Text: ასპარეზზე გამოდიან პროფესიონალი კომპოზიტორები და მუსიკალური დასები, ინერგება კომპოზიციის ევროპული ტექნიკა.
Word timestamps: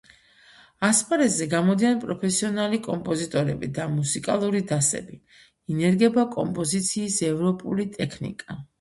ასპარეზზე 0.85 1.47
გამოდიან 1.51 1.99
პროფესიონალი 2.05 2.81
კომპოზიტორები 2.89 3.71
და 3.77 3.87
მუსიკალური 3.99 4.65
დასები, 4.75 5.21
ინერგება 5.77 6.29
კომპოზიციის 6.41 7.25
ევროპული 7.33 7.91
ტექნიკა. 7.97 8.63